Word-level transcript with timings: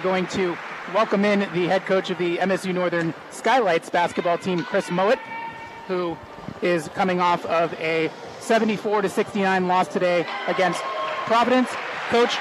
are 0.00 0.02
going 0.02 0.26
to 0.28 0.56
welcome 0.94 1.26
in 1.26 1.40
the 1.52 1.66
head 1.66 1.84
coach 1.84 2.08
of 2.08 2.16
the 2.16 2.38
MSU 2.38 2.72
Northern 2.72 3.12
Skylights 3.30 3.90
basketball 3.90 4.38
team, 4.38 4.62
Chris 4.64 4.88
Mouat, 4.88 5.18
who 5.88 6.16
is 6.62 6.88
coming 6.88 7.20
off 7.20 7.44
of 7.46 7.74
a 7.74 8.10
74 8.38 9.02
to 9.02 9.08
69 9.10 9.68
loss 9.68 9.88
today 9.88 10.26
against 10.46 10.80
Providence. 11.26 11.68
Coach, 12.08 12.38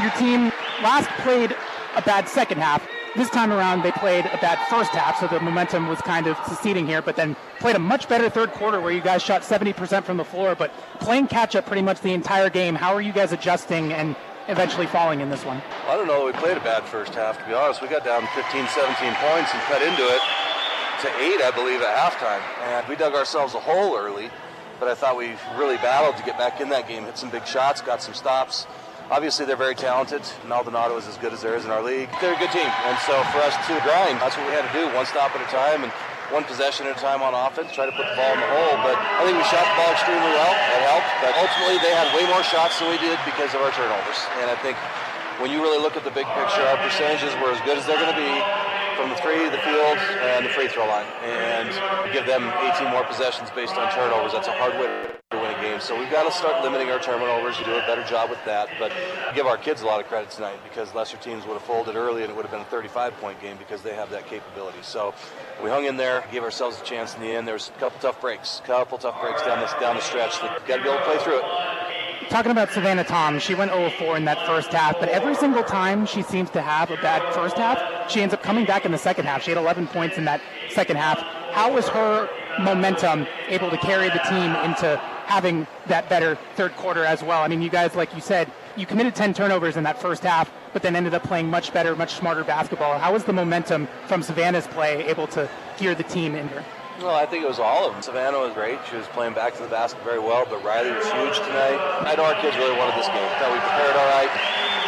your 0.00 0.10
team 0.12 0.52
last 0.82 1.08
played 1.22 1.54
a 1.96 2.02
bad 2.02 2.28
second 2.28 2.58
half. 2.58 2.86
This 3.14 3.28
time 3.28 3.52
around, 3.52 3.82
they 3.82 3.92
played 3.92 4.24
a 4.24 4.38
bad 4.38 4.58
first 4.70 4.92
half, 4.92 5.20
so 5.20 5.26
the 5.26 5.38
momentum 5.40 5.88
was 5.88 6.00
kind 6.00 6.26
of 6.26 6.38
seceding 6.48 6.86
here, 6.86 7.02
but 7.02 7.16
then 7.16 7.36
played 7.60 7.76
a 7.76 7.78
much 7.78 8.08
better 8.08 8.30
third 8.30 8.52
quarter 8.52 8.80
where 8.80 8.90
you 8.92 9.02
guys 9.02 9.22
shot 9.22 9.42
70% 9.42 10.04
from 10.04 10.16
the 10.16 10.24
floor, 10.24 10.54
but 10.54 10.72
playing 10.98 11.26
catch 11.26 11.54
up 11.54 11.66
pretty 11.66 11.82
much 11.82 12.00
the 12.00 12.14
entire 12.14 12.48
game. 12.48 12.74
How 12.74 12.94
are 12.94 13.02
you 13.02 13.12
guys 13.12 13.32
adjusting 13.32 13.92
and 13.92 14.16
eventually 14.48 14.86
falling 14.86 15.20
in 15.20 15.30
this 15.30 15.44
one? 15.44 15.62
I 15.88 15.96
don't 15.96 16.06
know 16.06 16.26
that 16.26 16.34
we 16.34 16.40
played 16.40 16.56
a 16.56 16.64
bad 16.64 16.84
first 16.84 17.14
half, 17.14 17.38
to 17.38 17.44
be 17.46 17.54
honest. 17.54 17.82
We 17.82 17.88
got 17.88 18.04
down 18.04 18.26
15, 18.34 18.66
17 18.66 19.14
points 19.14 19.50
and 19.52 19.60
cut 19.68 19.82
into 19.82 20.02
it 20.02 20.22
to 21.02 21.08
eight, 21.18 21.42
I 21.42 21.50
believe, 21.54 21.82
at 21.82 21.94
halftime. 21.94 22.42
And 22.70 22.86
we 22.88 22.96
dug 22.96 23.14
ourselves 23.14 23.54
a 23.54 23.60
hole 23.60 23.96
early, 23.98 24.30
but 24.78 24.88
I 24.88 24.94
thought 24.94 25.16
we 25.16 25.34
really 25.56 25.76
battled 25.76 26.16
to 26.16 26.22
get 26.22 26.38
back 26.38 26.60
in 26.60 26.68
that 26.70 26.86
game, 26.88 27.04
hit 27.04 27.18
some 27.18 27.30
big 27.30 27.46
shots, 27.46 27.80
got 27.80 28.02
some 28.02 28.14
stops. 28.14 28.66
Obviously, 29.10 29.44
they're 29.44 29.56
very 29.56 29.74
talented. 29.74 30.22
Maldonado 30.46 30.96
is 30.96 31.06
as 31.06 31.16
good 31.18 31.32
as 31.32 31.42
there 31.42 31.56
is 31.56 31.64
in 31.64 31.70
our 31.70 31.82
league. 31.82 32.08
They're 32.20 32.34
a 32.34 32.38
good 32.38 32.52
team. 32.52 32.70
And 32.86 32.96
so 33.04 33.12
for 33.34 33.38
us 33.42 33.54
to 33.66 33.74
grind, 33.82 34.22
that's 34.22 34.36
what 34.36 34.46
we 34.46 34.52
had 34.54 34.64
to 34.64 34.72
do, 34.72 34.86
one 34.94 35.06
stop 35.06 35.34
at 35.34 35.42
a 35.42 35.50
time 35.50 35.82
and 35.84 35.92
one 36.32 36.48
possession 36.48 36.88
at 36.88 36.96
a 36.96 37.00
time 37.00 37.20
on 37.20 37.36
offense, 37.36 37.70
try 37.76 37.84
to 37.84 37.92
put 37.92 38.08
the 38.08 38.16
ball 38.16 38.32
in 38.32 38.40
the 38.40 38.48
hole. 38.48 38.74
But 38.80 38.96
I 38.96 39.20
think 39.28 39.36
we 39.36 39.44
shot 39.52 39.68
the 39.68 39.76
ball 39.76 39.92
extremely 39.92 40.32
well. 40.32 40.52
That 40.56 40.82
helped. 40.88 41.10
But 41.20 41.32
ultimately, 41.36 41.76
they 41.84 41.92
had 41.92 42.08
way 42.16 42.24
more 42.32 42.40
shots 42.42 42.80
than 42.80 42.88
we 42.88 42.96
did 42.96 43.20
because 43.28 43.52
of 43.52 43.60
our 43.60 43.70
turnovers. 43.76 44.20
And 44.40 44.48
I 44.48 44.56
think 44.64 44.80
when 45.44 45.52
you 45.52 45.60
really 45.60 45.78
look 45.78 45.94
at 45.94 46.08
the 46.08 46.14
big 46.16 46.24
picture, 46.32 46.64
our 46.64 46.80
percentages 46.80 47.36
were 47.44 47.52
as 47.52 47.60
good 47.68 47.76
as 47.76 47.84
they're 47.84 48.00
going 48.00 48.16
to 48.16 48.18
be 48.18 48.32
from 48.96 49.12
the 49.12 49.18
three, 49.20 49.44
the 49.52 49.60
field, 49.60 50.00
and 50.24 50.48
the 50.48 50.52
free 50.56 50.72
throw 50.72 50.88
line. 50.88 51.06
And 51.28 51.68
give 52.16 52.24
them 52.24 52.48
18 52.80 52.88
more 52.88 53.04
possessions 53.04 53.52
based 53.52 53.76
on 53.76 53.92
turnovers. 53.92 54.32
That's 54.32 54.48
a 54.48 54.56
hard 54.56 54.80
way 54.80 54.88
to 54.88 55.36
So 55.80 55.96
we've 55.96 56.10
got 56.10 56.24
to 56.24 56.32
start 56.32 56.64
limiting 56.64 56.90
our 56.90 56.98
turnovers 56.98 57.56
and 57.56 57.66
do 57.66 57.72
a 57.72 57.86
better 57.86 58.02
job 58.02 58.30
with 58.30 58.44
that. 58.46 58.68
But 58.80 58.92
give 59.34 59.46
our 59.46 59.56
kids 59.56 59.82
a 59.82 59.86
lot 59.86 60.00
of 60.00 60.06
credit 60.06 60.30
tonight 60.30 60.58
because 60.64 60.92
lesser 60.92 61.16
teams 61.18 61.46
would 61.46 61.54
have 61.54 61.62
folded 61.62 61.94
early 61.94 62.22
and 62.22 62.30
it 62.30 62.34
would 62.34 62.44
have 62.44 62.50
been 62.50 62.62
a 62.62 62.64
35 62.64 63.12
point 63.18 63.40
game 63.40 63.56
because 63.58 63.80
they 63.80 63.94
have 63.94 64.10
that 64.10 64.26
capability. 64.26 64.78
So 64.82 65.14
we 65.62 65.70
hung 65.70 65.84
in 65.84 65.96
there, 65.96 66.24
gave 66.32 66.42
ourselves 66.42 66.80
a 66.80 66.84
chance 66.84 67.14
in 67.14 67.20
the 67.20 67.28
end. 67.28 67.46
There 67.46 67.54
was 67.54 67.68
a 67.68 67.78
couple 67.78 68.00
tough 68.00 68.20
breaks, 68.20 68.58
a 68.58 68.66
couple 68.66 68.98
tough 68.98 69.20
breaks 69.20 69.42
down 69.42 69.60
the, 69.60 69.66
down 69.80 69.94
the 69.94 70.02
stretch. 70.02 70.40
Got 70.40 70.58
to 70.66 70.82
be 70.82 70.88
able 70.88 70.98
to 70.98 71.04
play 71.04 71.18
through 71.18 71.38
it 71.38 71.44
talking 72.28 72.50
about 72.50 72.70
Savannah 72.70 73.04
Tom, 73.04 73.38
she 73.38 73.54
went 73.54 73.70
0-4 73.72 74.16
in 74.16 74.24
that 74.24 74.46
first 74.46 74.72
half, 74.72 74.98
but 74.98 75.10
every 75.10 75.34
single 75.34 75.62
time 75.62 76.06
she 76.06 76.22
seems 76.22 76.48
to 76.48 76.62
have 76.62 76.90
a 76.90 76.96
bad 76.96 77.34
first 77.34 77.58
half, 77.58 78.10
she 78.10 78.22
ends 78.22 78.32
up 78.32 78.42
coming 78.42 78.64
back 78.64 78.86
in 78.86 78.92
the 78.92 78.96
second 78.96 79.26
half. 79.26 79.42
She 79.42 79.50
had 79.50 79.58
11 79.58 79.88
points 79.88 80.16
in 80.16 80.24
that 80.24 80.40
second 80.70 80.96
half. 80.96 81.18
How 81.52 81.70
was 81.74 81.88
her 81.88 82.30
momentum 82.58 83.26
able 83.48 83.68
to 83.68 83.76
carry 83.76 84.08
the 84.08 84.20
team 84.30 84.54
into 84.64 84.98
having 85.32 85.66
that 85.86 86.10
better 86.10 86.36
third 86.56 86.76
quarter 86.76 87.04
as 87.06 87.22
well? 87.24 87.40
I 87.40 87.48
mean, 87.48 87.62
you 87.62 87.70
guys, 87.70 87.94
like 87.94 88.14
you 88.14 88.20
said, 88.20 88.52
you 88.76 88.84
committed 88.84 89.14
10 89.14 89.32
turnovers 89.32 89.78
in 89.78 89.84
that 89.84 89.96
first 89.96 90.22
half, 90.22 90.52
but 90.74 90.82
then 90.82 90.94
ended 90.94 91.14
up 91.14 91.24
playing 91.24 91.48
much 91.48 91.72
better, 91.72 91.96
much 91.96 92.12
smarter 92.20 92.44
basketball. 92.44 92.98
How 92.98 93.12
was 93.12 93.24
the 93.24 93.32
momentum 93.32 93.88
from 94.06 94.22
Savannah's 94.22 94.66
play 94.66 95.04
able 95.08 95.26
to 95.28 95.48
gear 95.78 95.94
the 95.94 96.04
team 96.04 96.34
in 96.34 96.48
here? 96.48 96.64
Well, 97.00 97.16
I 97.16 97.24
think 97.24 97.44
it 97.44 97.48
was 97.48 97.58
all 97.58 97.88
of 97.88 97.94
them. 97.94 98.02
Savannah 98.02 98.38
was 98.44 98.52
great. 98.52 98.78
She 98.90 98.96
was 98.96 99.06
playing 99.16 99.32
back 99.32 99.56
to 99.56 99.62
the 99.64 99.72
basket 99.72 100.04
very 100.04 100.20
well, 100.20 100.44
but 100.44 100.62
Riley 100.62 100.92
was 100.92 101.08
huge 101.08 101.40
tonight. 101.40 101.80
I 102.04 102.12
know 102.14 102.28
our 102.28 102.36
kids 102.44 102.54
really 102.60 102.76
wanted 102.76 103.00
this 103.00 103.08
game. 103.08 103.24
I 103.24 103.34
Thought 103.40 103.52
we 103.56 103.60
prepared 103.64 103.96
all 103.96 104.10
right. 104.20 104.32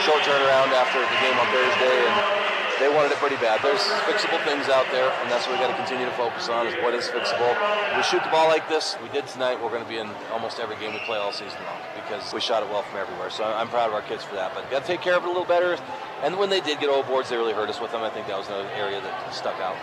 Short 0.05 0.21
turnaround 0.29 0.69
after 0.77 1.01
the 1.01 1.19
game 1.25 1.37
on 1.41 1.49
Thursday, 1.49 1.97
and 2.05 2.44
they 2.81 2.89
wanted 2.89 3.13
it 3.13 3.19
pretty 3.19 3.37
bad. 3.37 3.61
There's 3.63 3.81
fixable 4.07 4.43
things 4.45 4.69
out 4.69 4.87
there, 4.91 5.11
and 5.23 5.31
that's 5.31 5.47
what 5.47 5.55
we 5.55 5.59
got 5.59 5.71
to 5.71 5.77
continue 5.77 6.05
to 6.07 6.13
focus 6.13 6.49
on 6.49 6.67
is 6.67 6.75
what 6.83 6.95
is 6.95 7.07
fixable. 7.07 7.55
If 7.91 7.97
we 7.97 8.03
shoot 8.03 8.23
the 8.23 8.31
ball 8.31 8.49
like 8.49 8.69
this, 8.69 8.97
we 9.03 9.09
did 9.11 9.27
tonight, 9.27 9.63
we're 9.63 9.71
going 9.71 9.83
to 9.83 9.89
be 9.89 9.99
in 9.99 10.09
almost 10.33 10.59
every 10.59 10.77
game 10.77 10.93
we 10.93 11.01
play 11.01 11.19
all 11.19 11.33
season 11.33 11.59
long 11.67 11.79
because 11.95 12.33
we 12.33 12.41
shot 12.41 12.63
it 12.63 12.69
well 12.69 12.83
from 12.83 12.99
everywhere. 12.99 13.31
So 13.31 13.45
I'm 13.45 13.69
proud 13.69 13.89
of 13.89 13.95
our 13.95 14.03
kids 14.03 14.25
for 14.25 14.35
that. 14.35 14.55
But 14.55 14.71
got 14.71 14.83
to 14.83 14.87
take 14.87 15.01
care 15.01 15.17
of 15.17 15.23
it 15.23 15.27
a 15.27 15.29
little 15.29 15.45
better. 15.45 15.79
And 16.23 16.39
when 16.39 16.51
they 16.51 16.61
did 16.61 16.81
get 16.81 16.89
old 16.89 17.07
boards, 17.07 17.29
they 17.31 17.37
really 17.37 17.53
hurt 17.53 17.69
us 17.69 17.81
with 17.81 17.93
them. 17.93 18.03
I 18.03 18.11
think 18.11 18.27
that 18.27 18.39
was 18.39 18.49
another 18.49 18.69
area 18.75 19.01
that 19.01 19.35
stuck 19.35 19.59
out. 19.61 19.77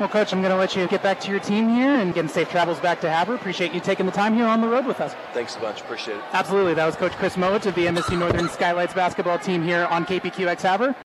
Well, 0.00 0.08
Coach, 0.08 0.32
I'm 0.32 0.40
going 0.40 0.50
to 0.50 0.58
let 0.58 0.74
you 0.74 0.88
get 0.88 1.04
back 1.04 1.20
to 1.20 1.30
your 1.30 1.38
team 1.38 1.68
here 1.68 1.94
and 1.94 2.12
getting 2.12 2.28
safe 2.28 2.50
travels 2.50 2.80
back 2.80 3.00
to 3.02 3.10
Havre. 3.10 3.36
Appreciate 3.36 3.72
you 3.72 3.78
taking 3.78 4.06
the 4.06 4.12
time 4.12 4.34
here 4.34 4.46
on 4.46 4.60
the 4.60 4.66
road 4.66 4.86
with 4.86 5.00
us. 5.00 5.14
Thanks 5.32 5.54
a 5.54 5.60
bunch. 5.60 5.82
Appreciate 5.82 6.16
it. 6.16 6.24
Absolutely. 6.32 6.74
That 6.74 6.86
was 6.86 6.96
Coach 6.96 7.12
Chris 7.12 7.36
Mouat 7.36 7.66
of 7.66 7.76
the 7.76 7.86
MSU 7.86 8.18
Northern 8.18 8.48
Skylights 8.48 8.92
basketball 8.92 9.38
team 9.38 9.62
here 9.62 9.86
on 9.86 10.04
KPQX 10.04 10.62
Havre. 10.62 10.96